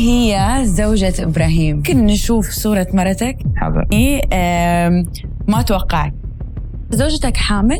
هي 0.00 0.60
زوجة 0.64 1.14
إبراهيم. 1.18 1.76
ممكن 1.76 2.06
نشوف 2.06 2.50
صورة 2.50 2.86
مرتك. 2.94 3.36
حاضر 3.56 3.86
ما 5.48 5.62
توقعت 5.62 6.14
زوجتك 6.90 7.36
حامل 7.36 7.78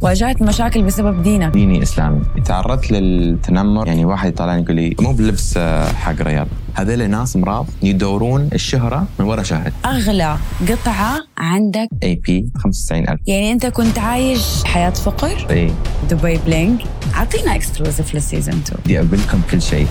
واجهت 0.00 0.42
مشاكل 0.42 0.82
بسبب 0.82 1.22
دينك. 1.22 1.52
ديني 1.52 1.82
إسلامي. 1.82 2.20
تعرضت 2.44 2.90
للتنمر. 2.90 3.86
يعني 3.86 4.04
واحد 4.04 4.28
يطلعني 4.28 4.62
يقول 4.62 4.76
لي 4.76 4.96
مو 5.00 5.12
بلبس 5.12 5.54
آه، 5.56 5.92
حق 5.92 6.22
ريال. 6.22 6.46
هذول 6.74 7.10
ناس 7.10 7.36
مرض 7.36 7.66
يدورون 7.82 8.48
الشهرة 8.52 9.06
من 9.18 9.26
ورا 9.26 9.42
شهرة 9.42 9.72
أغلى 9.84 10.36
قطعة 10.68 11.18
عندك. 11.38 11.88
AP 12.02 12.50
95000 12.56 13.18
يعني 13.26 13.52
أنت 13.52 13.66
كنت 13.66 13.98
عايش 13.98 14.64
حياة 14.64 14.90
فقر. 14.90 15.46
إي. 15.50 15.70
دبي 16.10 16.38
bling 16.46 16.80
أعطينا 17.14 17.54
exclusive 17.54 18.14
لل 18.14 18.24
season 18.24 18.54
2 18.54 18.80
بدي 18.84 18.98
أقول 18.98 19.18
لكم 19.28 19.40
كل 19.50 19.62
شيء. 19.62 19.86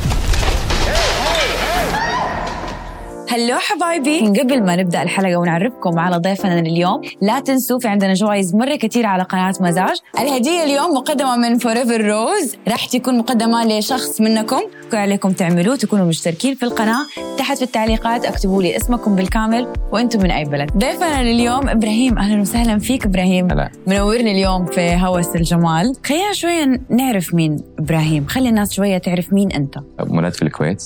hello 3.30 3.56
حبايبي. 3.58 4.40
قبل 4.40 4.64
ما 4.64 4.76
نبدأ 4.76 5.04
الحلقة 5.04 5.38
ونعرفكم 5.38 6.00
على 6.00 6.18
ضيفنا 6.18 6.60
اليوم 6.60 7.02
لا 7.22 7.40
تنسوا 7.40 7.80
في 7.80 7.88
عندنا 7.88 8.14
جوائز 8.14 8.56
مرة 8.56 8.76
كثير 8.76 9.06
على 9.06 9.24
قناة 9.24 9.54
مزاج. 9.62 9.96
الهدية 10.20 10.64
اليوم 10.64 10.94
مقدمة 10.94 11.38
من 11.38 11.58
فوريفر 11.58 12.02
روز 12.02 12.56
راح 12.68 12.86
تكون 12.86 13.18
مقدمة 13.18 13.66
لشخص 13.66 14.22
منكم. 14.22 14.62
كل 14.92 14.98
عليكم 14.98 15.32
تعملوه 15.32 15.76
تكونوا 15.76 16.06
مشتركين 16.06 16.56
في 16.56 16.64
القناة. 16.64 17.06
تحت 17.38 17.58
في 17.58 17.64
التعليقات 17.64 18.26
اكتبوا 18.26 18.64
لي 18.64 18.78
اسمكم 18.78 19.16
بالكامل 19.16 19.68
وأنتم 19.92 20.20
من 20.20 20.32
أي 20.32 20.46
بلد. 20.46 20.72
ضيفنا 20.78 21.24
لليوم 21.24 21.70
إبراهيم. 21.70 22.18
أهلا 22.18 22.42
وسهلا 22.42 22.80
فيك 22.80 23.06
إبراهيم. 23.06 23.52
هلا. 23.52 23.72
منورني 23.88 24.32
اليوم 24.32 24.66
في 24.66 24.96
هوس 25.02 25.36
الجمال. 25.36 25.94
خلينا 26.06 26.34
شوية 26.34 26.82
نعرف 26.90 27.34
مين 27.34 27.58
إبراهيم. 27.80 28.26
خلي 28.28 28.50
الناس 28.50 28.74
شوية 28.74 28.98
تعرف 28.98 29.34
مين 29.34 29.52
أنت. 29.52 29.76
ولدت 30.10 30.36
في 30.36 30.42
الكويت. 30.42 30.84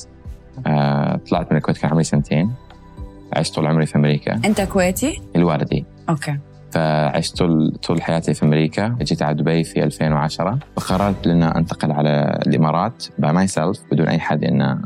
آه، 0.68 1.20
طلعت 1.30 1.52
من 1.52 1.58
الكويت 1.58 1.78
كان 1.78 1.92
عمري 1.92 2.04
سنتين. 2.04 2.52
عشت 3.34 3.56
طول 3.56 3.68
عمري 3.68 3.86
في 3.86 3.96
أمريكا. 3.96 4.34
أنت 4.46 4.62
كويتي؟ 4.62 5.22
الوالدي 5.36 5.86
okay. 6.10 6.38
فعشت 6.72 7.38
طول 7.38 7.78
طول 7.84 8.02
حياتي 8.02 8.34
في 8.34 8.46
أمريكا. 8.46 8.98
جيت 9.02 9.22
على 9.22 9.36
دبي 9.36 9.64
في 9.64 9.84
2010 9.84 10.60
فقررت 10.76 11.28
إن 11.28 11.44
أنتقل 11.44 11.92
على 11.92 12.40
الإمارات 12.48 13.06
by 13.20 13.32
myself 13.34 13.80
بدون 13.92 14.08
أي 14.08 14.20
حد 14.20 14.44
إن 14.44 14.82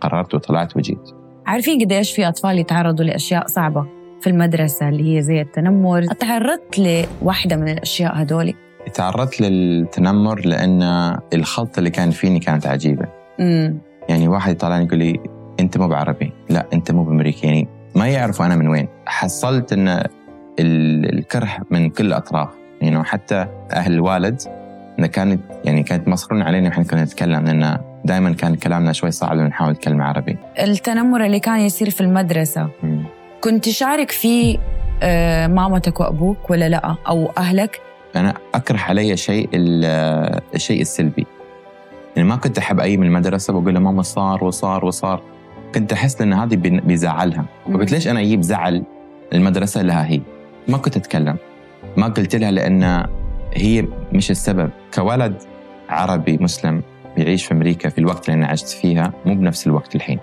قررت 0.00 0.34
وطلعت 0.34 0.76
وجيت. 0.76 1.10
عارفين 1.46 1.80
قديش 1.80 2.12
في 2.12 2.28
أطفال 2.28 2.58
يتعرضوا 2.58 3.04
لأشياء 3.04 3.46
صعبة 3.46 3.86
في 4.20 4.26
المدرسة 4.30 4.88
اللي 4.88 5.16
هي 5.16 5.22
زي 5.22 5.40
التنمر؟ 5.40 6.04
تعرضت 6.04 6.78
لواحدة 7.22 7.56
من 7.56 7.68
الأشياء 7.68 8.22
هدول؟ 8.22 8.54
تعرضت 8.94 9.40
للتنمر 9.40 10.46
لأن 10.46 10.82
الخلطة 11.34 11.78
اللي 11.78 11.90
كان 11.90 12.10
فيني 12.10 12.38
كانت 12.38 12.66
عجيبة. 12.66 13.06
امم 13.40 13.78
يعني 14.10 14.28
واحد 14.28 14.52
يطلعني 14.52 14.84
يقول 14.84 14.98
لي 14.98 15.20
أنت 15.60 15.78
مو 15.78 15.88
بعربي. 15.88 16.32
لا 16.48 16.66
أنت 16.72 16.92
مو 16.92 17.04
بأمريكي. 17.04 17.46
يعني 17.46 17.68
ما 17.94 18.08
يعرفوا 18.08 18.46
أنا 18.46 18.56
من 18.56 18.68
وين. 18.68 18.88
حصلت 19.06 19.72
إن 19.72 19.88
ال- 19.88 21.18
الكره 21.18 21.48
من 21.70 21.90
كل 21.90 22.06
الأطراف. 22.06 22.48
يعني 22.82 23.04
حتى 23.04 23.46
أهل 23.72 23.92
الوالد 23.92 24.40
انه 24.98 25.06
كانت 25.06 25.40
يعني 25.64 25.82
كانت 25.82 26.08
مصرون 26.08 26.42
علينا 26.42 26.68
وإحنا 26.68 26.84
كنا 26.84 27.04
نتكلم 27.04 27.44
لأن 27.44 27.78
دائما 28.04 28.32
كان 28.32 28.54
كلامنا 28.54 28.92
شوي 28.92 29.10
صعب 29.10 29.36
لما 29.36 29.48
نحاول 29.48 29.70
نتكلم 29.72 30.02
عربي. 30.02 30.36
التنمر 30.62 31.24
اللي 31.26 31.40
كان 31.40 31.60
يصير 31.60 31.90
في 31.90 32.00
المدرسة 32.00 32.68
كنت 33.40 33.64
تشارك 33.64 34.10
فيه 34.10 34.58
آه، 35.02 35.46
مامتك 35.46 36.00
وأبوك 36.00 36.50
ولا 36.50 36.68
لا؟ 36.68 36.94
أو 37.08 37.30
أهلك؟ 37.38 37.80
أنا 38.16 38.34
أكره 38.54 38.78
علي 38.78 39.16
شيء 39.16 39.48
ال- 39.54 40.40
الشيء 40.54 40.80
السلبي. 40.80 41.19
يعني 42.16 42.28
ما 42.28 42.36
كنت 42.36 42.58
أحب 42.58 42.80
أي 42.80 42.96
من 42.96 43.06
المدرسة 43.06 43.52
بقول 43.52 43.74
لها 43.74 43.82
ماما 43.82 44.02
صار 44.02 44.44
وصار 44.44 44.84
وصار. 44.84 45.22
كنت 45.74 45.92
أحس 45.92 46.20
إن 46.20 46.32
هذه 46.32 46.56
بيزعلها. 46.56 47.44
فقلت 47.66 47.92
ليش 47.92 48.08
أنا 48.08 48.20
أجيب 48.20 48.42
زعل 48.42 48.84
المدرسة 49.32 49.82
لها 49.82 50.06
هي؟ 50.06 50.20
ما 50.68 50.78
كنت 50.78 50.96
أتكلم. 50.96 51.36
ما 51.96 52.06
قلت 52.06 52.36
لها 52.36 52.50
لأن 52.50 53.06
هي 53.54 53.84
مش 54.12 54.30
السبب. 54.30 54.70
كولد 54.94 55.34
عربي 55.88 56.38
مسلم 56.40 56.82
بيعيش 57.16 57.46
في 57.46 57.54
أمريكا 57.54 57.88
في 57.88 57.98
الوقت 57.98 58.28
اللي 58.28 58.38
أنا 58.38 58.46
عشت 58.46 58.68
فيها 58.68 59.12
مو 59.26 59.34
بنفس 59.34 59.66
الوقت 59.66 59.96
الحين. 59.96 60.18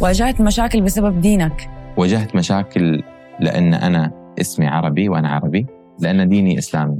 واجهت 0.00 0.40
مشاكل 0.40 0.80
بسبب 0.80 1.20
دينك. 1.20 1.70
واجهت 1.96 2.36
مشاكل 2.36 3.02
لأن 3.40 3.74
أنا 3.74 4.10
اسمي 4.40 4.66
عربي 4.66 5.08
وأنا 5.08 5.28
عربي 5.28 5.66
لأن 5.98 6.28
ديني 6.28 6.58
إسلامي. 6.58 6.98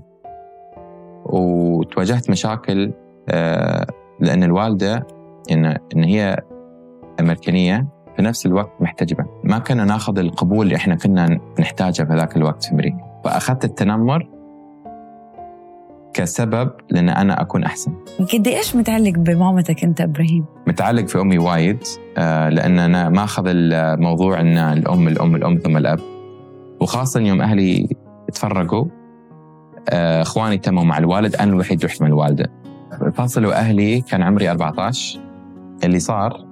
وتواجهت 1.25 2.31
مشاكل 2.31 2.93
آه، 3.29 3.87
لأن 4.21 4.43
الوالدة 4.43 5.07
ان 5.51 5.67
إن 5.67 6.05
هي 6.05 6.39
أمريكانية 7.21 7.87
في 8.17 8.23
نفس 8.23 8.47
الوقت 8.47 8.73
محتجبة. 8.81 9.25
ما 9.45 9.59
كنا 9.59 9.85
ناخذ 9.85 10.19
القبول 10.19 10.67
اللي 10.67 10.77
إحنا 10.77 10.95
كنا 10.95 11.41
نحتاجه 11.61 12.03
في 12.03 12.15
ذاك 12.15 12.37
الوقت 12.37 12.65
في 12.65 12.73
أمريكا. 12.73 13.21
فأخذت 13.25 13.65
التنمر 13.65 14.29
كسبب 16.15 16.71
لأن 16.91 17.09
أنا 17.09 17.41
أكون 17.43 17.65
أحسن. 17.65 17.93
قد 18.33 18.47
إيش 18.49 18.77
متعلق 18.77 19.13
بمامتك 19.19 19.85
أنت 19.85 20.01
إبراهيم؟ 20.01 20.45
متعلق 20.67 21.07
في 21.07 21.21
أمي 21.21 21.39
وايد 21.39 21.79
آه، 22.19 22.49
لأن 22.49 22.79
أنا 22.79 23.09
ما 23.09 23.25
أخذ 23.25 23.45
الموضوع 23.47 24.41
إن 24.41 24.59
الأم 24.59 25.09
الأم 25.09 25.35
الأم 25.37 25.57
ثم 25.59 25.77
الأب. 25.77 26.01
وخاصة 26.81 27.21
يوم 27.21 27.41
أهلي 27.41 27.89
تفرقوا 28.33 28.85
آه، 29.91 30.23
إخواني 30.23 30.59
تموا 30.59 30.85
مع 30.85 30.99
الوالد 30.99 31.37
أنا 31.37 31.53
الوحيد 31.53 31.85
رحت 31.85 32.03
مع 32.03 32.09
الوالدة. 32.09 32.53
فاصلوا 33.15 33.55
أهلي 33.55 34.01
كان 34.01 34.23
عمري 34.23 34.51
14 34.51 35.21
اللي 35.85 35.99
صار 35.99 36.45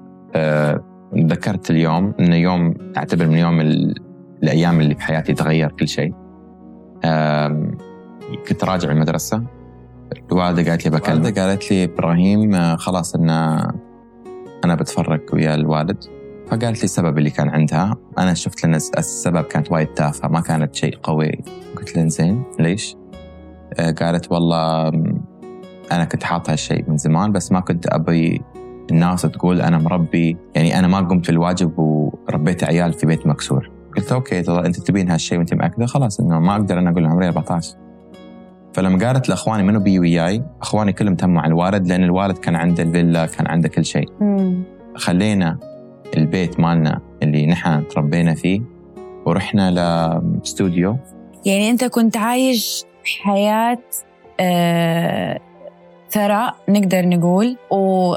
تذكرت 1.12 1.70
اليوم 1.70 2.14
إنه 2.20 2.36
يوم 2.36 2.75
أعتبر 2.97 3.26
من 3.26 3.36
يوم 3.38 3.60
ال- 3.60 3.94
الأيام 4.42 4.80
اللي 4.80 4.94
في 4.94 5.03
حياتي 5.03 5.34
تغير 5.34 5.72
كل 5.72 5.88
شيء. 5.88 6.14
آم، 7.04 7.78
كنت 8.48 8.64
راجع 8.64 8.91
المدرسة. 8.91 9.42
الوالده 10.32 10.70
قالت 10.70 10.84
لي 10.84 10.91
بكلمك. 10.91 11.08
الوالده 11.19 11.42
قالت 11.48 11.70
لي 11.70 11.84
إبراهيم 11.84 12.54
آه، 12.54 12.76
خلاص 12.76 13.14
إن 13.14 13.30
أنا 14.64 14.74
بتفرق 14.74 15.34
ويا 15.34 15.54
الوالد. 15.54 16.04
فقالت 16.47 16.78
لي 16.78 16.84
السبب 16.84 17.19
اللي 17.19 17.30
كان 17.30 17.48
عندها. 17.48 17.97
أنا 18.19 18.34
شفت 18.34 18.64
لأن 18.64 18.74
الس- 18.74 18.91
السبب 18.98 19.44
كانت 19.44 19.72
وايد 19.72 19.86
تافهة 19.88 20.28
ما 20.28 20.41
كانت 20.41 20.74
شيء 20.74 20.97
قوي. 21.03 21.32
قلت 21.76 21.97
لها 21.97 22.09
زين 22.09 22.42
ليش؟ 22.59 22.97
آه، 23.78 23.91
قالت 23.91 24.32
والله 24.32 24.91
أنا 25.97 26.04
كنت 26.04 26.22
حاط 26.22 26.50
هالشيء 26.50 26.84
من 26.88 26.97
زمان 26.97 27.32
بس 27.32 27.53
ما 27.53 27.60
كنت 27.60 27.86
أبي 27.86 28.42
الناس 28.91 29.22
تقول 29.22 29.60
أنا 29.60 29.78
مربي. 29.78 30.36
يعني 30.54 30.78
أنا 30.78 30.88
ما 30.88 31.00
قمت 31.00 31.30
بالواجب 31.30 31.78
وربيت 31.78 32.64
عيال 32.64 32.92
في 32.92 33.06
بيت 33.06 33.26
مكسور. 33.26 33.70
قلت 33.97 34.12
okay 34.12 34.43
ترى 34.42 34.66
أنت 34.66 34.80
تبين 34.80 35.10
هالشيء 35.10 35.38
وأنت 35.38 35.54
مأكدة 35.54 35.86
خلاص 35.86 36.20
إنه 36.20 36.38
ما 36.38 36.53
أقدر 36.53 36.78
أنا 36.78 36.91
أقول 36.91 37.06
عمري 37.06 37.28
14 37.28 37.76
فلما 38.75 39.06
قالت 39.06 39.28
لأخواني 39.28 39.62
منو 39.62 39.80
بي 39.80 39.98
وياي 39.98 40.42
أخواني 40.62 40.92
كلهم 40.92 41.14
تموا 41.14 41.34
مع 41.34 41.47
الوالد 41.47 41.86
لأن 41.86 42.04
الوالد 42.04 42.38
كان 42.38 42.56
عنده 42.56 42.82
الفيلا 42.82 43.26
كان 43.26 43.47
عنده 43.47 43.69
كل 43.69 43.84
شيء. 43.84 44.09
خلينا 44.97 45.59
البيت 46.16 46.60
مالنا 46.60 47.00
اللي 47.22 47.47
نحن 47.47 47.88
تربينا 47.88 48.34
فيه 48.34 48.60
ورحنا 49.26 49.70
لاستوديو 49.70 50.97
يعني 51.47 51.70
أنت 51.70 51.84
كنت 51.84 52.16
عايش 52.16 52.84
حياة 53.22 53.78
آه، 54.41 55.41
ثراء 56.12 56.56
نقدر 56.69 57.09
نقول 57.09 57.56
و... 57.71 58.15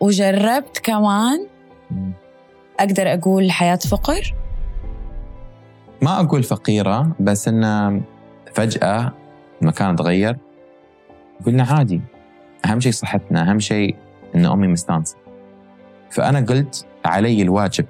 وجربت 0.00 0.78
كمان 0.78 1.46
أقدر 2.80 3.12
أقول 3.12 3.50
حياة 3.50 3.76
فقر؟ 3.76 4.34
ما 6.02 6.20
أقول 6.20 6.42
فقيرة 6.42 7.16
بس 7.20 7.48
انه 7.48 8.02
فجأة 8.54 9.12
المكان 9.62 9.96
تغير 9.96 10.36
قلنا 11.46 11.62
عادي. 11.62 12.00
أهم 12.66 12.80
شيء 12.80 12.92
صحتنا 12.92 13.50
أهم 13.50 13.58
شيء 13.58 13.96
إن 14.34 14.46
أمي 14.46 14.66
مستانسة. 14.66 15.16
فأنا 16.10 16.40
قلت 16.40 16.86
علي 17.04 17.42
الواجب 17.42 17.86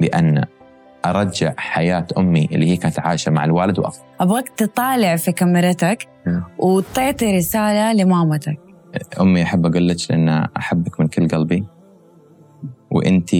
بان 0.00 0.44
أرجع 1.04 1.54
حياة 1.56 2.06
أمي 2.18 2.48
اللي 2.52 2.70
هي 2.70 2.76
كانت 2.76 3.00
عايشة 3.00 3.30
مع 3.30 3.44
الوالد 3.44 3.78
وافضل 3.78 4.04
أبغاك 4.20 4.48
تطالع 4.48 5.16
في 5.16 5.32
كاميرتك 5.32 6.08
نعم. 6.26 6.42
وتعطي 6.58 7.36
رسالة 7.36 7.92
لمامتك. 7.92 8.58
أمي 9.20 9.42
أحب 9.42 9.66
أقول 9.66 9.88
لك 9.88 9.96
لأن 10.10 10.28
أحبك 10.28 11.00
من 11.00 11.06
كل 11.06 11.28
قلبي. 11.28 11.64
وأنت 12.90 13.30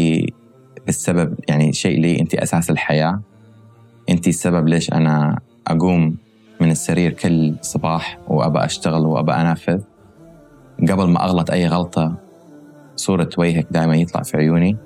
السبب 0.88 1.34
يعني 1.48 1.72
شيء 1.72 2.00
لي 2.00 2.20
أنت 2.20 2.34
أساس 2.34 2.70
الحياة. 2.70 3.20
أنت 4.10 4.28
السبب 4.28 4.68
ليش 4.68 4.92
أنا 4.92 5.38
أقوم 5.66 6.16
من 6.60 6.70
السرير 6.70 7.12
كل 7.12 7.54
صباح 7.62 8.18
وابى 8.28 8.58
أشتغل 8.58 9.06
وابى 9.06 9.32
انفذ 9.32 9.80
قبل 10.80 11.08
ما 11.08 11.24
أغلط 11.24 11.50
أي 11.50 11.66
غلطة 11.66 12.14
صورة 12.96 13.28
وجهك 13.38 13.66
دائما 13.70 13.96
يطلع 13.96 14.22
في 14.22 14.36
عيوني. 14.36 14.76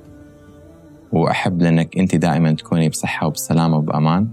وأحب 1.13 1.63
لأنك 1.63 1.99
أنت 1.99 2.17
دائما 2.17 2.53
تكوني 2.53 2.89
بصحة 2.89 3.27
وبسلامة 3.27 3.77
وبأمان. 3.77 4.29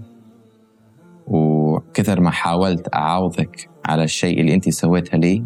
وكثر 1.26 2.20
ما 2.20 2.30
حاولت 2.30 2.94
اعاوضك 2.94 3.68
على 3.84 4.04
الشيء 4.04 4.40
اللي 4.40 4.54
أنت 4.54 4.68
سويته 4.68 5.18
لي 5.18 5.44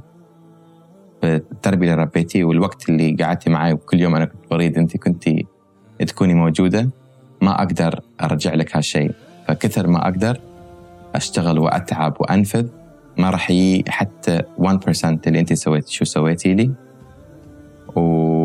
بالتربية 1.23 1.93
اللي 1.93 2.03
ربيتي 2.03 2.45
والوقت 2.45 2.89
اللي 2.89 3.17
قعدتي 3.21 3.51
معي 3.51 3.73
وكل 3.73 4.01
يوم 4.01 4.15
أنا 4.15 4.25
كنت 4.25 4.51
بريد 4.51 4.79
أنت 4.79 4.97
كنت 4.97 5.25
تكوني 5.99 6.35
موجودة 6.35 6.91
ما 7.43 7.63
أقدر 7.63 8.01
أرجع 8.23 8.55
لك 8.55 8.77
هالشيء. 8.77 9.13
فكثر 9.49 9.87
ما 9.87 10.09
أقدر 10.09 10.41
أشتغل 11.15 11.59
وأتعب 11.59 12.17
وأنفذ 12.21 12.67
ما 13.19 13.31
راح 13.31 13.51
يجي 13.51 13.91
حتى 13.91 14.43
1% 14.59 15.27
اللي 15.27 15.41
أنت 15.41 15.53
سويتي 15.53 15.93
شو 15.93 16.05
سويتي 16.05 16.55
لي. 16.55 16.71
و 17.97 18.44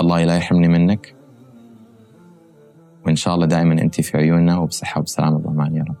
الله 0.00 0.24
لا 0.24 0.36
يحرمني 0.36 0.68
منك. 0.68 1.14
وإن 3.06 3.16
شاء 3.16 3.34
الله 3.34 3.46
دائما 3.46 3.72
أنت 3.72 4.00
في 4.00 4.16
عيوننا 4.16 4.58
وبصحة 4.58 5.00
وبسلامة 5.00 5.36
وبامان 5.36 5.76
يا 5.76 5.82
رب. 5.82 5.96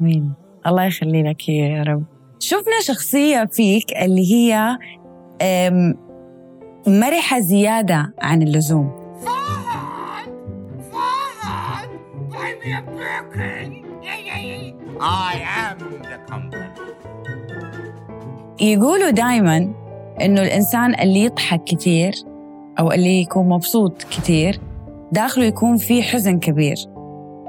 آمين. 0.00 0.32
الله 0.66 0.84
يخلي 0.84 1.22
لك 1.22 1.48
يا 1.48 1.82
رب. 1.82 2.04
شفنا 2.38 2.80
شخصية 2.82 3.44
فيك 3.44 3.92
اللي 4.02 4.34
هي 4.34 4.78
أم، 5.42 5.94
مرحة 6.86 7.40
زيادة 7.40 8.14
عن 8.22 8.42
اللزوم. 8.42 9.06
I 14.98 15.34
am 15.62 15.78
the 16.02 16.32
company. 16.32 16.80
يقولوا 18.60 19.10
دائما 19.10 19.56
إنه 20.20 20.42
الإنسان 20.42 20.94
اللي 20.94 21.24
يضحك 21.24 21.64
كثير 21.64 22.12
أو 22.78 22.92
اللي 22.92 23.20
يكون 23.20 23.48
مبسوط 23.48 24.02
كثير 24.02 24.60
داخله 25.12 25.44
يكون 25.44 25.76
في 25.76 26.02
حزن 26.02 26.38
كبير. 26.38 26.76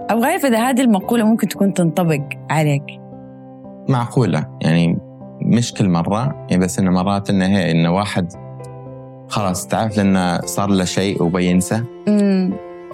أبغى 0.10 0.30
اعرف 0.30 0.46
اذا 0.46 0.70
هذه 0.70 0.82
المقولة 0.82 1.26
ممكن 1.26 1.48
تكون 1.48 1.74
تنطبق 1.74 2.22
عليك. 2.50 2.84
معقولة. 3.90 4.46
يعني 4.62 4.98
مش 5.42 5.74
كل 5.74 5.90
مرة 5.90 6.46
يعني 6.50 6.64
بس 6.64 6.80
إنه 6.80 6.92
مرات 6.92 7.30
إنه 7.30 7.46
هي 7.46 7.72
انه 7.72 7.96
واحد 7.96 8.34
خلاص 9.28 9.68
تعرف 9.68 9.98
لأنه 9.98 10.42
صار 10.42 10.70
له 10.70 10.84
شيء 10.84 11.24
وبينسى. 11.24 11.84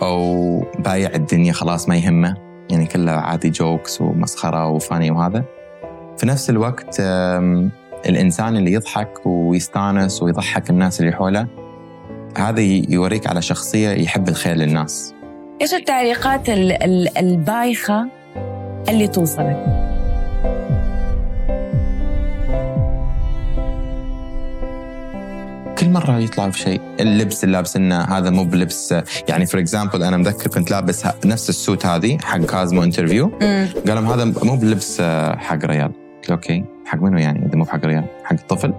أو 0.01 0.59
بايع 0.79 1.09
الدنيا 1.15 1.53
خلاص 1.53 1.89
ما 1.89 1.95
يهمه. 1.95 2.35
يعني 2.71 2.85
كلها 2.85 3.13
عادي 3.13 3.49
جوكس 3.49 4.01
ومسخرة 4.01 4.69
وفاني 4.69 5.11
وهذا. 5.11 5.43
في 6.17 6.25
نفس 6.25 6.49
الوقت 6.49 6.99
أم، 6.99 7.71
الإنسان 8.05 8.57
اللي 8.57 8.73
يضحك 8.73 9.25
ويستانس 9.25 10.23
ويضحك 10.23 10.69
الناس 10.69 11.01
اللي 11.01 11.11
حوله 11.11 11.47
هذا 12.37 12.61
يوريك 12.61 13.27
على 13.27 13.41
شخصية 13.41 13.89
يحب 13.89 14.29
الخير 14.29 14.55
للناس. 14.55 15.13
إيش 15.61 15.73
التعليقات 15.73 16.49
ال- 16.49 16.83
ال- 16.83 17.17
البايخة 17.17 18.07
اللي 18.89 19.07
توصلك؟ 19.07 19.83
كل 25.79 25.89
مرة 25.89 26.19
يطلع 26.19 26.49
في 26.49 26.59
شيء 26.59 26.81
اللبس 26.99 27.43
اللي 27.43 27.53
لابسنه 27.53 28.01
هذا 28.01 28.29
مو 28.29 28.43
بلبس 28.43 28.95
يعني 29.29 29.45
for 29.45 29.59
example 29.59 30.03
أنا 30.03 30.17
مذكر 30.17 30.49
كنت 30.49 30.71
لابس 30.71 31.05
نفس 31.25 31.49
ال 31.49 31.56
suit 31.56 31.85
هذه 31.85 32.17
حق 32.23 32.37
كازمو 32.37 32.83
interview 32.83 33.31
قال 33.87 33.95
لهم 33.95 34.05
هذا 34.11 34.25
مو 34.43 34.55
بلبس 34.55 34.97
آه، 35.01 35.35
حق 35.35 35.65
ريال 35.65 35.91
قلت 36.21 36.31
okay 36.31 36.63
حق 36.85 37.01
منو 37.01 37.17
يعني؟ 37.17 37.45
إذا 37.45 37.55
مو 37.55 37.65
حق 37.65 37.85
ريال 37.85 38.03
حق 38.23 38.33
الطفل؟ 38.33 38.73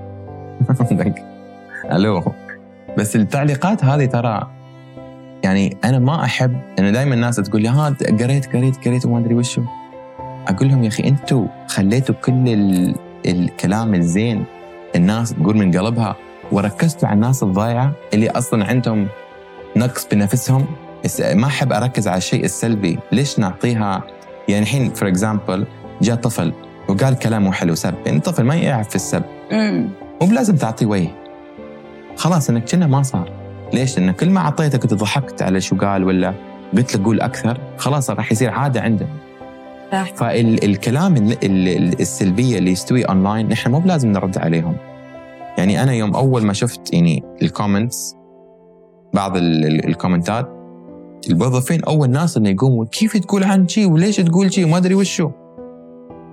ألو. 1.92 2.22
بس 2.98 3.16
التعليقات 3.16 3.84
هذه 3.84 4.04
ترى 4.04 4.50
يعني 5.44 5.76
أنا 5.84 5.98
ما 5.98 6.24
أحب 6.24 6.60
إنه 6.78 6.90
دائما 6.90 7.14
الناس 7.14 7.36
تقول 7.36 7.62
لي 7.62 7.68
ها 7.68 7.96
great 8.20 8.56
great 8.56 8.88
great 8.88 9.06
وما 9.06 9.18
أدري 9.18 9.34
وشو. 9.34 9.62
أقول 10.48 10.68
لهم 10.68 10.82
يا 10.82 10.88
أخي 10.88 11.08
أنتم 11.08 11.46
خليتوا 11.68 12.14
كل 12.14 12.48
ال... 12.48 12.94
الكلام 13.26 13.94
الزين 13.94 14.44
الناس 14.96 15.34
تقول 15.34 15.56
من 15.56 15.78
قلبها 15.78 16.16
وركزتوا 16.52 17.08
على 17.08 17.14
الناس 17.14 17.42
الضايعة 17.42 17.92
اللي 18.14 18.30
أصلا 18.30 18.64
عندهم 18.64 19.08
نقص 19.76 20.06
بنفسهم. 20.12 20.66
ما 21.34 21.46
أحب 21.46 21.72
أركز 21.72 22.08
على 22.08 22.18
الشيء 22.18 22.44
السلبي. 22.44 22.98
ليش 23.12 23.38
نعطيها؟ 23.38 24.02
يعني 24.48 24.62
الحين 24.62 24.90
for 24.90 25.08
example 25.08 25.66
جاء 26.02 26.16
طفل 26.16 26.52
وقال 26.88 27.18
كلام 27.18 27.42
مو 27.42 27.52
حلو 27.52 27.74
سب. 27.74 27.94
يعني 28.06 28.18
الطفل 28.18 28.42
ما 28.42 28.54
يعرف 28.54 28.88
في 28.88 28.96
السب 28.96 29.22
مو 30.20 30.26
بلازم 30.26 30.56
تعطيه 30.56 30.86
وجه. 30.86 31.08
خلاص 32.16 32.50
إنك 32.50 32.70
كنا 32.70 32.86
ما 32.86 33.02
صار. 33.02 33.30
ليش؟ 33.72 33.98
لأن 33.98 34.10
كل 34.10 34.30
ما 34.30 34.40
اعطيته 34.40 34.78
كنت 34.78 34.94
ضحكت 34.94 35.42
على 35.42 35.60
شو 35.60 35.76
قال 35.76 36.04
ولا 36.04 36.34
قلت 36.76 36.96
له 36.96 37.04
قول 37.04 37.20
أكثر 37.20 37.58
خلاص 37.78 38.10
راح 38.10 38.32
يصير 38.32 38.50
عادة 38.50 38.80
عنده 38.80 39.06
صح. 39.92 40.14
فالكلام 40.14 41.14
السلبية 42.00 42.58
اللي 42.58 42.70
يستوي 42.70 43.02
اونلاين 43.04 43.48
نحن 43.48 43.70
مو 43.70 43.78
بلازم 43.78 44.12
نرد 44.12 44.38
عليهم. 44.38 44.76
يعني 45.58 45.82
أنا 45.82 45.92
يوم 45.92 46.14
أول 46.14 46.44
ما 46.46 46.52
شفت 46.52 46.92
يعني 46.94 47.22
ال 47.42 47.51
comments 47.51 48.16
بعض 49.14 49.36
ال- 49.36 49.64
ال- 49.66 49.86
الكومنتات 49.88 50.48
الموظفين 51.30 51.84
أول 51.84 52.10
ناس 52.10 52.36
إنه 52.36 52.48
يقوموا 52.48 52.84
كيف 52.84 53.16
تقول 53.16 53.44
عن 53.44 53.68
شيء 53.68 53.90
وليش 53.90 54.16
تقول 54.16 54.52
شيء 54.52 54.64
وما 54.66 54.76
أدري 54.76 54.94
وشو. 54.94 55.30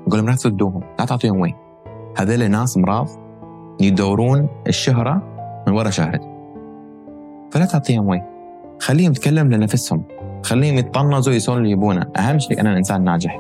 أقول 0.07 0.19
لهم 0.19 0.30
لا 0.30 0.36
تردوهم 0.36 0.81
لا 1.00 1.06
تعطيهم 1.06 1.39
وين. 1.39 1.54
هذول 2.18 2.51
ناس 2.51 2.78
امراض 2.78 3.07
يدورون 3.81 4.48
الشهرة 4.68 5.31
من 5.67 5.73
وراء 5.73 5.91
شهرتهم 5.91 6.31
فلا 7.51 7.65
تعطيهم 7.65 8.07
وين 8.07 8.21
خليهم 8.79 9.11
يتكلم 9.11 9.53
لنفسهم 9.53 10.03
خليهم 10.43 10.77
يتطنزوا 10.77 11.33
يسوون 11.33 11.57
اللي 11.57 11.71
يبونه. 11.71 12.07
أهم 12.17 12.39
شيء 12.39 12.61
أنا 12.61 12.77
انسان 12.77 13.03
ناجح. 13.03 13.39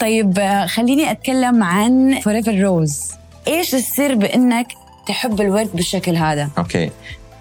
طيب 0.00 0.38
آه، 0.38 0.66
خليني 0.66 1.10
أتكلم 1.10 1.62
عن 1.62 2.20
فوريفر 2.20 2.60
روز 2.60 3.12
إيش 3.48 3.74
السر 3.74 4.14
بإنك 4.14 4.66
تحب 5.06 5.40
الورد 5.40 5.70
بالشكل 5.74 6.16
هذا؟ 6.16 6.50
أوكي. 6.58 6.90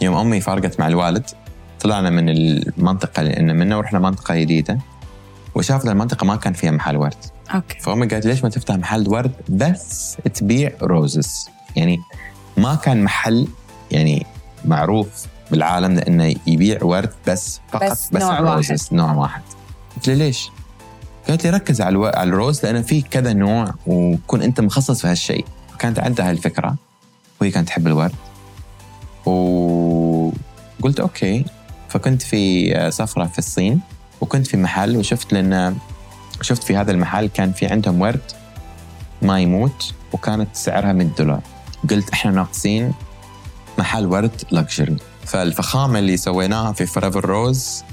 يوم 0.01 0.15
أمي 0.15 0.41
فارقت 0.41 0.79
مع 0.79 0.87
الوالد 0.87 1.23
طلعنا 1.79 2.09
من 2.09 2.29
المنطقة 2.29 3.21
اللي 3.21 3.37
إن 3.37 3.55
منها 3.55 3.77
ورحنا 3.77 3.99
منطقة 3.99 4.35
جديدة. 4.35 4.77
وشافت 5.55 5.87
المنطقة 5.87 6.25
ما 6.25 6.35
كان 6.35 6.53
فيها 6.53 6.71
محل 6.71 6.97
ورد. 6.97 7.15
أوكي. 7.55 7.79
فأمي 7.79 8.07
قالت 8.07 8.25
ليش 8.25 8.43
ما 8.43 8.49
تفتح 8.49 8.75
محل 8.75 9.09
ورد 9.09 9.31
بس 9.49 10.17
تبيع 10.33 10.71
roses 10.81 11.49
يعني 11.75 11.99
ما 12.57 12.75
كان 12.75 13.03
محل 13.03 13.47
يعني 13.91 14.25
معروف 14.65 15.07
بالعالم 15.51 15.97
إنه 15.97 16.35
يبيع 16.47 16.83
ورد 16.83 17.13
بس 17.27 17.59
فقط 17.71 17.91
بس 17.91 18.09
بس, 18.09 18.21
نوع 18.21 18.39
roses 18.39 18.89
نوع 18.91 19.13
واحد. 19.13 19.41
قلت 19.95 20.07
لي 20.07 20.15
ليش؟ 20.15 20.49
قالت 21.27 21.43
لي 21.43 21.49
ركز 21.49 21.81
على 21.81 21.89
ألو... 21.89 22.05
على 22.05 22.29
ال 22.29 22.36
rose 22.36 22.65
لأنه 22.65 22.81
في 22.81 23.01
كذا 23.01 23.33
نوع 23.33 23.73
وكون 23.87 24.41
أنت 24.41 24.61
مخصص 24.61 25.01
في 25.01 25.07
هالشيء. 25.07 25.45
كانت 25.79 25.99
عندها 25.99 26.29
هالفكره 26.29 26.75
وهي 27.41 27.51
كانت 27.51 27.67
تحب 27.67 27.87
الورد. 27.87 28.15
وقلت 29.25 30.99
أوكي. 30.99 31.45
فكنت 31.89 32.21
في 32.21 32.91
سفرة 32.91 33.25
في 33.25 33.39
الصين 33.39 33.81
وكنت 34.21 34.47
في 34.47 34.57
محل 34.57 34.97
وشفت 34.97 35.33
لأن 35.33 35.77
شفت 36.41 36.63
في 36.63 36.77
هذا 36.77 36.91
المحل 36.91 37.27
كان 37.27 37.51
في 37.51 37.67
عندهم 37.67 38.01
ورد 38.01 38.21
ما 39.21 39.39
يموت 39.39 39.93
وكانت 40.13 40.55
سعرها 40.55 40.93
100 40.93 41.07
دولار. 41.17 41.41
قلت 41.89 42.09
إحنا 42.09 42.31
ناقصين 42.31 42.93
محل 43.81 44.05
ورد 44.05 44.31
لكجري 44.51 44.97
فالفخامة 45.25 45.99
اللي 45.99 46.17
سويناها 46.17 46.71
في 46.73 46.85
Forever 46.85 47.25
Rose 47.25 47.83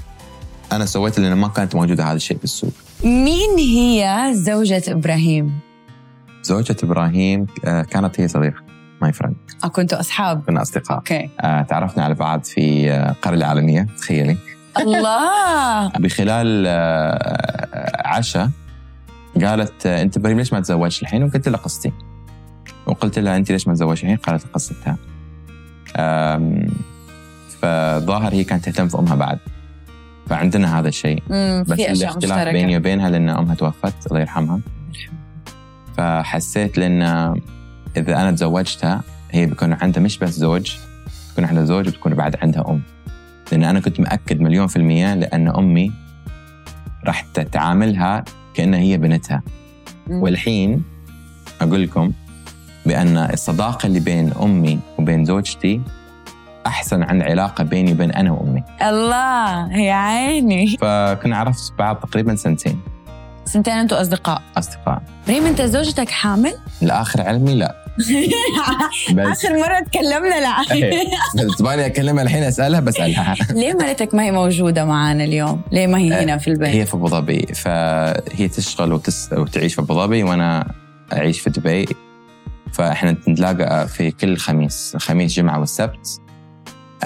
أنا 0.71 0.85
سويتها 0.85 1.21
لأن 1.21 1.33
ما 1.33 1.47
كانت 1.47 1.75
موجودة 1.75 2.03
هذا 2.03 2.13
الشيء 2.13 2.37
بالسوق. 2.37 2.71
مين 3.03 3.57
هي 3.57 4.29
زوجة 4.33 4.83
إبراهيم؟ 4.87 5.59
زوجة 6.43 6.75
إبراهيم 6.83 7.47
آه، 7.65 7.81
كانت 7.81 8.19
هي 8.19 8.27
صديقة 8.27 8.61
my 9.01 9.13
friend 9.13 9.35
كنتوا 9.71 9.99
أصحاب؟ 9.99 10.43
كنا 10.45 10.61
أصدقاء. 10.61 10.97
أوكي. 10.97 11.29
آه، 11.39 11.61
تعرفنا 11.61 12.03
على 12.03 12.13
بعض 12.13 12.43
في 12.43 12.91
آه، 12.91 13.11
القرية 13.11 13.37
العالمية 13.37 13.87
تخيلي. 13.97 14.37
الله! 14.79 15.87
بخلال 16.03 16.67
عشاء 18.05 18.49
قالت 19.43 19.85
أنت 19.85 20.17
إبراهيم 20.17 20.37
ليش 20.37 20.53
ما 20.53 20.59
تزوجت؟ 20.59 21.01
الحين؟ 21.01 21.23
وقلت 21.23 21.47
لها 21.49 21.59
قصتي. 21.59 21.91
وقلت 22.85 23.19
لها 23.19 23.37
أنت 23.37 23.51
ليش 23.51 23.67
ما 23.67 23.73
تزوجت؟ 23.73 24.03
الحين؟ 24.03 24.17
قالت 24.17 24.43
قصتها. 24.53 24.97
فظاهر 27.61 28.33
هي 28.33 28.43
كانت 28.43 28.65
تهتم 28.65 28.87
في 28.87 28.99
أمها 28.99 29.15
بعد. 29.15 29.39
فعندنا 30.29 30.79
هذا 30.79 30.87
الشيء. 30.87 31.23
بس 31.67 31.79
الاختلاف 31.79 32.47
بيني 32.47 32.77
وبينها 32.77 33.09
لأن 33.09 33.29
أمها 33.29 33.55
توفت 33.55 34.07
الله 34.07 34.19
يرحمها. 34.19 34.59
فحسيت 35.97 36.77
لأن 36.77 37.01
إذا 37.97 38.21
أنا 38.21 38.31
تزوجتها 38.31 39.03
هي 39.31 39.45
بيكون 39.45 39.73
عندها 39.73 40.03
مش 40.03 40.17
بس 40.17 40.29
زوج 40.29 40.75
بيكون 41.29 41.45
عندها 41.45 41.63
زوج 41.65 41.87
وبتكون 41.87 42.13
بعد 42.13 42.35
عندها 42.41 42.69
أم. 42.69 42.81
لأن 43.51 43.63
أنا 43.63 43.79
كنت 43.79 43.99
مأكد 43.99 44.41
مليون 44.41 44.67
في 44.67 44.75
المية 44.75 45.13
لأن 45.13 45.47
أمي 45.47 45.91
راح 47.05 47.21
تعاملها 47.51 48.25
كأنها 48.53 48.79
هي 48.79 48.97
بنتها. 48.97 49.41
والحين 50.09 50.83
أقول 51.61 51.83
لكم 51.83 52.11
بأن 52.85 53.17
الصداقة 53.17 53.87
اللي 53.87 53.99
بين 53.99 54.33
أمي 54.41 54.79
وبين 54.99 55.25
زوجتي 55.25 55.81
أحسن 56.67 57.03
عن 57.03 57.21
علاقه 57.21 57.63
بيني 57.63 57.91
وبين 57.91 58.11
أنا 58.11 58.31
وأمي. 58.31 58.63
الله 58.81 59.77
يا 59.77 59.93
عيني. 59.93 60.77
فكنا 60.81 61.37
عرفت 61.37 61.73
بعض 61.79 61.95
تقريبا 61.95 62.35
سنتين. 62.35 62.81
سنتين 63.45 63.73
أنتوا 63.73 64.01
أصدقاء؟ 64.01 64.41
أصدقاء. 64.57 65.01
إبراهيم 65.23 65.45
أنت 65.45 65.61
زوجتك 65.61 66.09
حامل؟ 66.09 66.53
لاخر 66.81 67.21
علمي 67.21 67.55
لا. 67.55 67.75
بس 69.15 69.45
آخر 69.45 69.57
مرة 69.57 69.79
تكلمنا 69.79 70.39
لا. 70.39 70.55
بس 71.45 71.57
تبغاني 71.57 71.85
أكلمها 71.85 72.23
الحين 72.23 72.43
أسألها 72.43 72.79
بسألها. 72.79 73.35
ليه 73.59 73.73
مرتك 73.73 74.15
ما 74.15 74.23
هي 74.23 74.31
موجودة 74.31 74.85
معنا 74.85 75.23
اليوم؟ 75.23 75.61
ليه 75.71 75.87
ما 75.87 75.97
هي 75.97 76.13
هنا 76.23 76.37
في 76.37 76.47
البيت؟ 76.47 76.69
هي 76.69 76.85
في 76.85 76.93
أبو 76.93 77.07
ظبي 77.07 77.45
فهي 77.55 78.47
تشتغل 78.47 78.93
وتس... 78.93 79.29
وتعيش 79.33 79.73
في 79.75 79.81
أبو 79.81 79.93
ظبي 79.93 80.23
وأنا 80.23 80.71
أعيش 81.13 81.39
في 81.39 81.49
دبي. 81.49 81.85
فإحنا 82.79 83.11
نتلاقى 83.11 83.87
في 83.87 84.11
كل 84.11 84.37
خميس 84.37 84.95
خميس 84.99 85.33
جمعة 85.33 85.59
والسبت. 85.59 86.21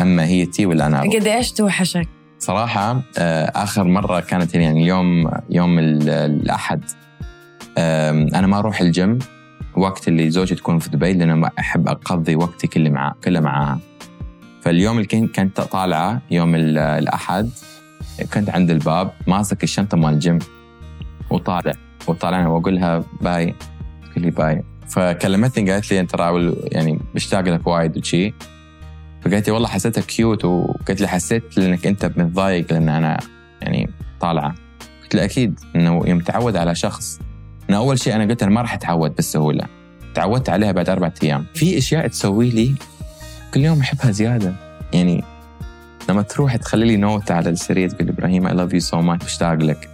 أما 0.01 0.25
هي 0.25 0.45
تي 0.45 0.65
ولا 0.65 0.87
أنا؟ 0.87 1.01
أروح. 1.01 1.15
قديش 1.15 1.51
توحشك؟ 1.51 2.07
صراحة 2.39 3.01
آه، 3.17 3.51
آخر 3.55 3.83
مرة 3.83 4.19
كانت 4.19 4.55
يعني 4.55 4.87
يوم 4.87 5.31
يوم 5.49 5.79
ال- 5.79 6.09
الأحد. 6.09 6.83
أنا 7.77 8.47
ما 8.47 8.59
أروح 8.59 8.81
الجيم. 8.81 9.19
وقت 9.77 10.07
اللي 10.07 10.29
زوجتي 10.29 10.55
تكون 10.55 10.79
في 10.79 10.89
دبي 10.89 11.13
لأن 11.13 11.43
أحب 11.59 11.87
أقضي 11.87 12.35
وقتي 12.35 12.67
كله 12.67 12.89
معاه 12.89 13.15
كله 13.23 13.39
معاها. 13.39 13.79
فاليوم 14.61 14.99
اللي 14.99 15.27
كنت 15.27 15.61
طالعة 15.61 16.21
يوم 16.31 16.55
ال- 16.55 16.77
الأحد 16.77 17.49
كنت 18.33 18.49
عند 18.49 18.69
الباب 18.69 19.11
ماسك 19.27 19.63
الشنطة 19.63 19.97
مال 19.97 20.13
الجيم 20.13 20.39
وطالع. 21.29 21.73
وطالعنا 22.07 22.47
واقول 22.47 22.75
لها 22.75 23.03
bye. 23.21 23.55
تقول 24.11 24.25
لي 24.25 24.31
bye. 24.31 24.63
فكلمتني 24.87 25.71
قالت 25.71 25.91
لي 25.91 25.99
أنت 25.99 26.11
يعني 26.71 26.99
مشتاق 27.15 27.41
لك 27.41 27.67
وايد 27.67 27.97
وشي. 27.97 28.33
فقالت 29.21 29.47
لي 29.47 29.53
والله 29.53 29.67
حسيتها 29.67 30.01
cute 30.01 30.45
وقالت 30.45 31.01
لي 31.01 31.07
حسيت 31.07 31.57
انك 31.57 31.87
أنت 31.87 32.05
متضايق 32.05 32.73
لأن 32.73 32.89
أنا 32.89 33.19
يعني 33.61 33.89
طالعة. 34.19 34.55
قلت 35.03 35.15
لها 35.15 35.25
أكيد 35.25 35.59
إنه 35.75 36.01
يوم 36.05 36.19
تعود 36.19 36.55
على 36.55 36.75
شخص. 36.75 37.19
انه 37.69 37.77
أول 37.77 37.99
شيء 37.99 38.15
أنا 38.15 38.23
قلت 38.23 38.43
أنا 38.43 38.51
ما 38.51 38.61
راح 38.61 38.73
أتعود 38.73 39.15
بالسهوله 39.15 39.65
تعودت 40.15 40.49
عليها 40.49 40.71
بعد 40.71 40.89
اربعة 40.89 41.13
أيام. 41.23 41.45
في 41.53 41.77
أشياء 41.77 42.07
تسوي 42.07 42.49
لي 42.49 42.75
كل 43.53 43.61
يوم 43.61 43.79
أحبها 43.79 44.11
زيادة. 44.11 44.53
يعني 44.93 45.23
لما 46.09 46.21
تروح 46.21 46.55
تخلي 46.55 46.85
لي 46.85 46.97
نوتة 46.97 47.35
على 47.35 47.49
السرير 47.49 47.89
تقول 47.89 48.09
إبراهيم 48.09 48.47
I 48.47 48.53
love 48.53 48.73
you 48.73 48.79
so 48.79 49.01
much 49.01 49.25
مشتاق 49.25 49.53
لك. 49.53 49.89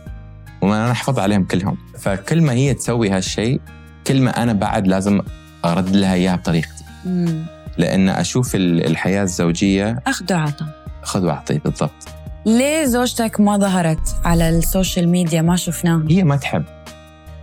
وأنا 0.61 0.91
أحفظ 0.91 1.19
عليهم 1.19 1.43
كلهم. 1.43 1.77
فكل 1.99 2.41
ما 2.41 2.53
هي 2.53 2.73
تسوي 2.73 3.09
هالشيء 3.09 3.61
كل 4.07 4.21
ما 4.21 4.43
أنا 4.43 4.53
بعد 4.53 4.87
لازم 4.87 5.21
أرد 5.65 5.95
لها 5.95 6.13
إياها 6.13 6.35
بطريقتي 6.35 6.83
مم. 7.05 7.45
لأن 7.77 8.09
أشوف 8.09 8.55
ال- 8.55 8.85
الحياة 8.85 9.23
الزوجية 9.23 9.99
أخذ 10.07 10.33
وعطى 10.33 10.65
خذ 11.03 11.25
واعطي 11.25 11.57
بالضبط 11.57 12.07
ليه 12.45 12.85
زوجتك 12.85 13.39
ما 13.39 13.57
ظهرت 13.57 14.15
على 14.25 14.49
ال 14.49 14.58
social 14.58 15.09
media 15.09 15.41
ما 15.41 15.55
شفناها؟ 15.55 16.03
هي 16.09 16.23
ما 16.23 16.35
تحب 16.35 16.63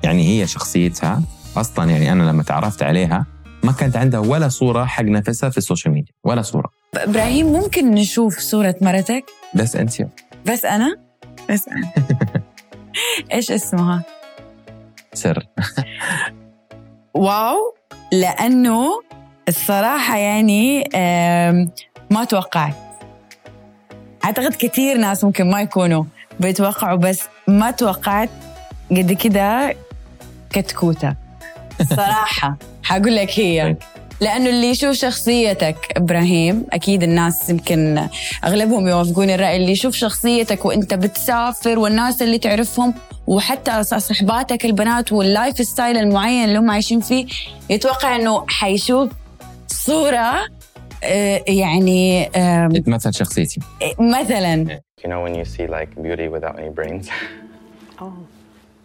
يعني 0.03 0.29
هي 0.43 0.47
شخصيتها 0.47 1.23
أصلا 1.57 1.91
يعني 1.91 2.13
أنا 2.13 2.23
لما 2.23 2.43
تعرفت 2.43 2.83
عليها 2.83 3.27
ما 3.65 3.73
كانت 3.73 3.97
عندها 3.97 4.21
ولا 4.21 4.49
صورة 4.49 4.85
حق 4.85 5.03
نفسها 5.05 5.51
في 5.51 5.59
ال 5.59 5.64
social 5.64 5.95
media 5.95 6.13
ولا 6.25 6.43
صورة 6.43 6.71
إبراهيم 6.95 7.47
ممكن 7.47 7.91
نشوف 7.91 8.39
صورة 8.39 8.75
مرتك؟ 8.81 9.25
بس 9.55 9.77
أنت 9.77 9.93
بس 10.47 10.65
أنا؟ 10.65 10.97
بس 11.51 11.69
أنا 11.69 11.93
إيش 13.33 13.51
اسمها؟ 13.51 14.03
سر 15.15 15.47
واو. 17.17 17.75
لأنه 18.13 19.03
الصراحة 19.49 20.17
يعني 20.17 20.85
ما 22.11 22.25
توقعت. 22.29 22.75
أعتقد 24.25 24.55
كثير 24.55 24.97
ناس 24.99 25.25
ممكن 25.25 25.51
ما 25.51 25.61
يكونوا 25.61 26.05
بيتوقعوا 26.41 26.97
بس 26.97 27.23
ما 27.49 27.71
توقعت 27.71 28.31
قد 28.91 29.13
كده 29.13 29.77
كتكوتة. 30.51 31.15
صراحة. 31.97 32.57
حقول 32.83 33.17
لك 33.17 33.41
هي. 33.41 33.77
لأنه 34.21 34.51
اللي 34.51 34.67
يشوف 34.71 34.93
شخصيتك 34.97 35.77
إبراهيم 35.97 36.67
أكيد 36.73 37.03
الناس 37.03 37.51
يمكن 37.51 38.09
أغلبهم 38.45 38.89
يوافقون 38.89 39.31
الرأي 39.31 39.57
اللي 39.57 39.73
يشوف 39.73 39.95
شخصيتك 39.95 40.65
وأنت 40.65 40.95
بتسافر 40.95 41.79
والناس 41.79 42.23
اللي 42.23 42.39
تعرفهم 42.39 42.95
وحتى 43.27 43.83
صحباتك 43.83 44.65
البنات 44.65 45.13
وال 45.13 45.57
lifestyle 45.57 45.97
المعين 45.97 46.45
اللي 46.45 46.59
هم 46.59 46.71
عايشين 46.71 47.01
فيه 47.01 47.27
يتوقع 47.71 48.17
إنه 48.17 48.45
حيشوف 48.49 49.11
صورة 49.69 50.33
آه، 51.05 51.45
يعني 51.49 52.25
تمثل 52.87 53.15
شخصيتي. 53.15 53.61
مثلا. 53.99 54.81
You 55.05 55.09
know 55.09 55.21
when 55.27 55.35
you 55.35 55.45
see 55.45 55.67
like 55.67 55.91
beauty 56.03 56.29
without 56.29 56.59
any 56.59 56.71
brains, 56.79 57.07
Oh, 58.01 58.13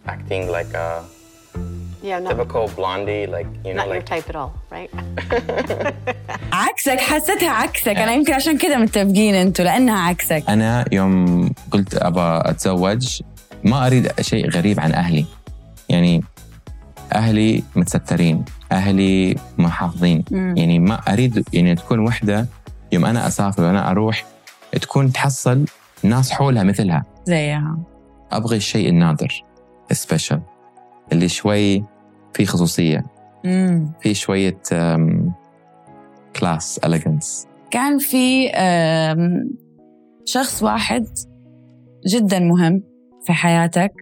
acting 0.06 0.42
like 0.56 0.72
a 0.74 0.88
yeah, 2.02 2.18
not, 2.18 2.30
typical 2.30 2.68
blondie, 2.76 3.26
like 3.26 3.46
you 3.64 3.74
know, 3.74 3.78
not 3.78 3.86
your 3.86 3.96
like 3.96 4.06
type 4.06 4.28
at 4.28 4.36
all, 4.36 4.52
right? 4.70 4.90
عكسك 6.52 7.00
حسيتها 7.00 7.50
عكسك. 7.50 7.88
أنا 7.88 8.12
يمكن 8.12 8.32
عشان 8.32 8.58
كذا 8.58 8.76
متفقين 8.76 9.34
أنتوا 9.34 9.64
لأنها 9.64 10.00
عكسك. 10.08 10.44
أنا 10.48 10.84
يوم 10.92 11.50
قلت 11.70 11.94
ابى 11.94 12.50
أتزوج 12.50 13.20
ما 13.64 13.86
أريد 13.86 14.20
شيء 14.20 14.50
غريب 14.50 14.80
عن 14.80 14.92
أهلي. 14.92 15.26
يعني 15.88 16.22
أهلي 17.14 17.62
متسترين 17.76 18.44
أهلي 18.72 19.36
محافظين. 19.58 20.24
مم. 20.30 20.54
يعني 20.56 20.78
ما 20.78 20.94
أريد 20.94 21.44
يعني 21.52 21.74
تكون 21.74 21.98
وحدة 21.98 22.46
يوم 22.92 23.04
أنا 23.04 23.26
أسافر 23.26 23.62
وأنا 23.62 23.90
أروح 23.90 24.24
تكون 24.72 25.12
تحصل 25.12 25.64
ناس 26.02 26.30
حولها 26.32 26.62
مثلها. 26.62 27.04
زيها. 27.24 27.78
أبغي 28.32 28.56
الشيء 28.56 28.88
النادر 28.88 29.44
السبيشل 29.90 30.40
اللي 31.12 31.28
شوي 31.28 31.84
في 32.34 32.46
خصوصية 32.46 33.04
مم. 33.44 33.92
في 34.00 34.14
شوية 34.14 34.58
class 36.36 36.78
elegance 36.78 37.46
كان 37.70 37.98
في 37.98 38.48
شخص 40.24 40.62
واحد 40.62 41.06
جدا 42.06 42.38
مهم 42.38 42.82
في 43.26 43.32
حياتك 43.32 43.92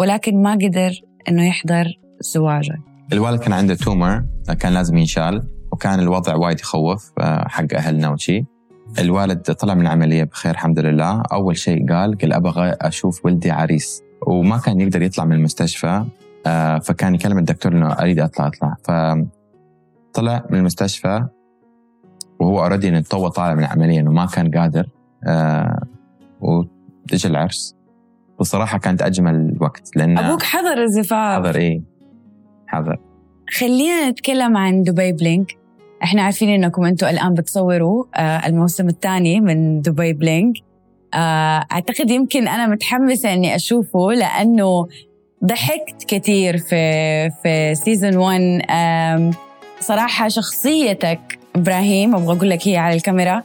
ولكن 0.00 0.42
ما 0.42 0.52
قدر 0.52 0.90
إنه 1.28 1.48
يحضر 1.48 1.86
زواجك 2.20 2.78
الوالد 3.12 3.40
كان 3.40 3.52
عنده 3.52 3.74
tumor 3.74 4.24
كان 4.60 4.74
لازم 4.74 4.96
ينشال 4.96 5.42
وكان 5.72 6.00
الوضع 6.00 6.34
وايد 6.36 6.60
يخوف 6.60 7.12
آه، 7.18 7.48
حق 7.48 7.74
أهلنا 7.74 8.08
وشي. 8.08 8.44
الوالد 8.98 9.42
طلع 9.42 9.74
من 9.74 9.80
العملية 9.80 10.24
بخير 10.24 10.52
الحمد 10.52 10.78
لله. 10.78 11.22
أول 11.32 11.56
شيء 11.56 11.92
قال 11.92 12.18
قال 12.18 12.32
أبغى 12.32 12.76
أشوف 12.80 13.24
ولدي 13.24 13.50
عريس. 13.50 14.02
وما 14.26 14.58
كان 14.58 14.80
يقدر 14.80 15.02
يطلع 15.02 15.24
من 15.24 15.32
المستشفى. 15.32 16.04
فكان 16.82 17.14
يكلم 17.14 17.38
الدكتور 17.38 17.72
إنه 17.72 17.92
أريد 17.92 18.20
أطلع 18.20 18.46
أطلع. 18.46 18.76
فطلع 18.84 20.44
من 20.50 20.58
المستشفى 20.58 21.26
وهو 22.40 22.60
already 22.62 22.88
إنه 22.88 23.00
تو 23.00 23.28
طالع 23.28 23.54
من 23.54 23.64
العملية 23.64 24.00
إنه 24.00 24.10
ما 24.10 24.26
كان 24.26 24.50
قادر 24.50 24.86
آه، 25.26 25.82
وجا 26.40 27.28
العرس. 27.28 27.76
وصراحة 28.38 28.78
كانت 28.78 29.02
أجمل 29.02 29.56
وقت 29.60 29.96
لأن 29.96 30.18
أبوك 30.18 30.42
حضر 30.42 30.82
الزفاف. 30.82 31.38
حضر 31.38 31.56
إيه 31.56 31.82
حضر. 32.66 32.96
خلينا 33.58 34.10
نتكلم 34.10 34.56
عن 34.56 34.82
دبي 34.82 35.12
Bling. 35.12 35.56
إحنا 36.02 36.22
عارفين 36.22 36.48
إنكم 36.48 36.84
أنتم 36.84 37.06
الآن 37.06 37.34
بتصوروا 37.34 38.04
آه، 38.14 38.46
الموسم 38.46 38.88
الثاني 38.88 39.40
من 39.40 39.80
دبي 39.80 40.12
Bling. 40.12 40.54
آه، 41.14 41.66
أعتقد 41.72 42.10
يمكن 42.10 42.48
أنا 42.48 42.66
متحمسة 42.66 43.32
إني 43.34 43.54
أشوفه 43.54 44.12
لأنه 44.12 44.86
ضحكت 45.44 46.04
كثير 46.08 46.58
في 46.58 47.30
في 47.42 47.74
سيزون 47.74 48.16
1 48.16 48.62
آم، 48.70 49.30
صراحة 49.80 50.28
شخصيتك 50.28 51.38
إبراهيم 51.56 52.14
أبغى 52.14 52.36
أقول 52.36 52.50
لك 52.50 52.68
هي 52.68 52.76
على 52.76 52.96
الكاميرا 52.96 53.42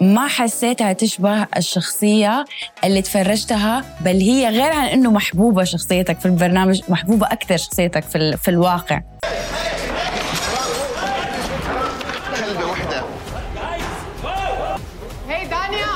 ما 0.00 0.28
حسيتها 0.28 0.92
تشبه 0.92 1.46
الشخصية 1.56 2.44
اللي 2.84 3.02
تفرجتها 3.02 3.84
بل 4.00 4.20
هي 4.20 4.48
غير 4.48 4.72
عن 4.72 4.86
إنه 4.88 5.10
محبوبة 5.10 5.64
شخصيتك 5.64 6.18
في 6.20 6.26
البرنامج 6.26 6.80
محبوبة 6.88 7.26
أكثر 7.26 7.56
شخصيتك 7.56 8.02
في, 8.02 8.18
ال- 8.18 8.38
في 8.38 8.48
الواقع. 8.48 9.00
Danya! 15.50 15.86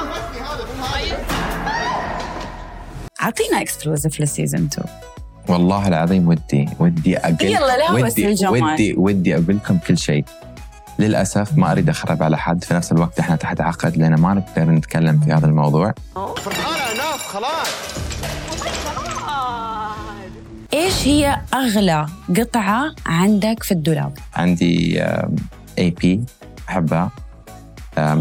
اعطينا 3.22 3.60
exclusive 3.60 4.20
لل 4.20 4.32
season 4.32 4.68
2 4.72 4.86
والله 5.48 5.88
العظيم 5.88 6.28
ودي 6.28 6.68
ودي 6.78 7.18
أقول 7.18 7.36
يلا 7.42 7.76
لا 7.76 7.92
بس 7.92 8.12
ودي 8.12 8.28
الجمال. 8.28 8.62
ودي 8.62 8.94
ودي 8.96 9.34
أقول 9.34 9.56
لكم 9.56 9.78
كل 9.78 9.98
شيء 9.98 10.24
للأسف 10.98 11.58
ما 11.58 11.72
أريد 11.72 11.88
أخرب 11.88 12.22
على 12.22 12.38
حد 12.38 12.64
في 12.64 12.74
نفس 12.74 12.92
الوقت 12.92 13.20
إحنا 13.20 13.36
تحت 13.36 13.60
عقد 13.60 13.96
لأن 13.96 14.14
ما 14.14 14.34
نقدر 14.34 14.70
نتكلم 14.70 15.20
في 15.20 15.32
هذا 15.32 15.46
الموضوع 15.46 15.94
إيش 20.74 21.06
هي 21.06 21.40
أغلى 21.54 22.06
قطعة 22.36 22.94
عندك 23.06 23.62
في 23.62 23.72
الدولاب؟ 23.72 24.12
عندي 24.34 25.02
AP 25.78 26.24
أحبها 26.68 27.10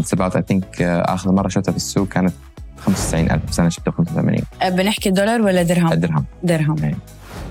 سبعت 0.02 0.36
I 0.36 0.42
think 0.48 0.82
آخر 0.82 1.32
مرة 1.32 1.48
شفتها 1.48 1.72
في 1.72 1.76
السوق 1.76 2.08
كانت 2.08 2.32
95000 2.78 3.50
بس 3.50 3.60
أنا 3.60 3.70
شفتها 3.70 3.90
85 3.90 4.38
أه، 4.62 4.68
بنحكي 4.68 5.10
دولار 5.10 5.42
ولا 5.42 5.62
درهم؟ 5.62 5.94
درهم 5.94 6.24
درهم 6.42 6.84
إيه. 6.84 6.94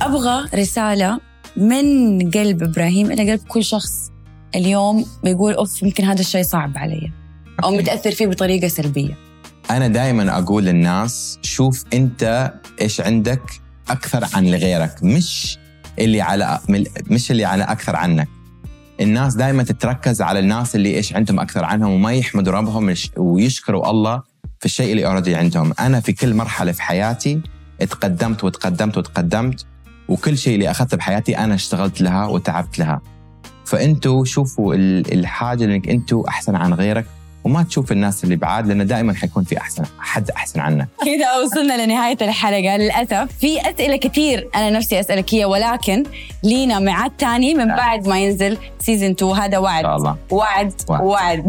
أبغى 0.05 0.49
رسالة 0.55 1.19
من 1.57 2.19
قلب 2.31 2.63
إبراهيم 2.63 3.11
إلى 3.11 3.31
قلب 3.31 3.41
كل 3.47 3.63
شخص 3.63 4.11
اليوم 4.55 5.05
بيقول 5.23 5.53
أوف 5.53 5.83
يمكن 5.83 6.03
هذا 6.03 6.19
الشيء 6.19 6.43
صعب 6.43 6.77
علي. 6.77 7.11
أو 7.63 7.71
متأثر 7.71 8.11
فيه 8.11 8.27
بطريقة 8.27 8.67
سلبية. 8.67 9.17
أنا 9.69 9.87
دائما 9.87 10.37
أقول 10.37 10.63
للناس 10.65 11.39
شوف 11.41 11.83
أنت 11.93 12.53
إيش 12.81 13.01
عندك 13.01 13.41
أكثر 13.89 14.27
عن 14.33 14.45
لغيرك 14.45 15.03
مش 15.03 15.57
اللي 15.99 16.21
على 16.21 16.59
مش 17.09 17.31
اللي 17.31 17.45
على 17.45 17.63
أكثر 17.63 17.95
عنك. 17.95 18.27
الناس 19.01 19.35
دائما 19.35 19.63
تتركز 19.63 20.21
على 20.21 20.39
الناس 20.39 20.75
اللي 20.75 20.95
إيش 20.95 21.13
عندهم 21.13 21.39
أكثر 21.39 21.65
عنهم 21.65 21.91
وما 21.91 22.13
يحمدوا 22.13 22.53
ربهم 22.53 22.95
ويشكروا 23.17 23.89
الله 23.89 24.21
في 24.59 24.65
الشيء 24.65 24.91
اللي 24.91 25.05
already 25.05 25.35
عندهم. 25.35 25.73
أنا 25.79 25.99
في 25.99 26.13
كل 26.13 26.33
مرحلة 26.33 26.71
في 26.71 26.81
حياتي 26.81 27.41
اتقدمت 27.81 28.43
وتقدمت 28.43 28.97
وتقدمت 28.97 29.65
وكل 30.09 30.37
شيء 30.37 30.55
اللي 30.55 30.71
أخذته 30.71 30.97
بحياتي 30.97 31.37
أنا 31.37 31.55
اشتغلت 31.55 32.01
لها 32.01 32.25
وتعبت 32.25 32.79
لها. 32.79 33.01
فأنتوا 33.65 34.25
شوفوا 34.25 34.75
الحاجة 34.75 35.65
إنك 35.65 35.89
أنتوا 35.89 36.27
أحسن 36.27 36.55
عن 36.55 36.73
غيرك 36.73 37.05
وما 37.43 37.63
تشوف 37.63 37.91
الناس 37.91 38.23
اللي 38.23 38.35
بعاد 38.35 38.67
لأنه 38.67 38.83
دائما 38.83 39.13
حيكون 39.13 39.43
في 39.43 39.57
أحسن 39.57 39.83
حد 39.99 40.31
أحسن 40.31 40.59
عنك 40.59 40.87
كذا 41.05 41.33
وصلنا 41.43 41.85
لنهاية 41.85 42.17
الحلقة. 42.21 42.77
للأسف 42.77 43.27
في 43.39 43.69
أسئلة 43.69 43.95
كثير 43.97 44.47
أنا 44.55 44.69
نفسي 44.69 44.99
أسألك 44.99 45.33
هي 45.33 45.45
ولكن 45.45 46.03
لينا 46.43 46.79
ميعاد 46.79 47.11
ثاني 47.19 47.53
من 47.53 47.67
بعد 47.67 48.07
ما 48.07 48.19
ينزل 48.19 48.57
season 48.79 49.09
2 49.11 49.31
هذا 49.31 49.57
وعد. 49.57 49.85
الله. 49.85 50.15
وعد 50.31 50.73
وعد, 50.89 51.03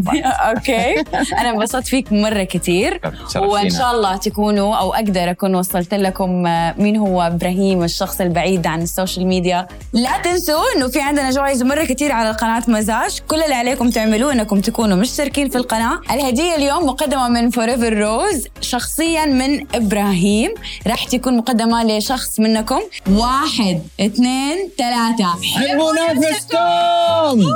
وعد. 0.06 0.22
Okay. 0.48 1.00
أنا 1.38 1.50
انبسطت 1.50 1.86
فيك 1.86 2.12
مرة 2.12 2.42
كثير 2.42 3.00
وإن 3.36 3.70
شاء 3.70 3.90
الله 3.94 4.16
تكونوا 4.16 4.76
أو 4.76 4.94
أقدر 4.94 5.30
أكون 5.30 5.54
وصلت 5.54 5.94
لكم 5.94 6.42
مين 6.78 6.96
هو 6.96 7.22
إبراهيم 7.22 7.82
الشخص 7.84 8.20
البعيد 8.20 8.66
عن 8.66 8.82
ال 8.82 8.88
social 8.88 9.26
media. 9.26 9.66
لا 9.92 10.10
تنسوا 10.24 10.62
إنه 10.76 10.88
في 10.88 11.00
عندنا 11.00 11.30
جوائز 11.30 11.62
مرة 11.62 11.84
كثير 11.84 12.12
على 12.12 12.30
قناه 12.30 12.62
مزاج. 12.68 13.20
كل 13.28 13.42
اللي 13.42 13.54
عليكم 13.54 13.90
تعملوه 13.90 14.32
إنكم 14.32 14.60
تكونوا 14.60 14.96
مشتركين 14.96 15.48
في 15.48 15.58
القناة. 15.58 15.83
الهدية 16.10 16.56
اليوم 16.56 16.86
مقدمة 16.86 17.28
من 17.28 17.50
Forever 17.50 17.92
Rose 17.92 18.46
شخصيا 18.60 19.24
من 19.24 19.66
إبراهيم. 19.74 20.54
راح 20.86 21.04
تكون 21.04 21.36
مقدمة 21.36 21.84
لشخص 21.84 22.40
منكم. 22.40 22.80
واحد 23.10 23.82
اثنين 24.00 24.70
ثلاثة. 24.78 25.28
حبوا 25.42 25.92
نفسكم 25.92 27.54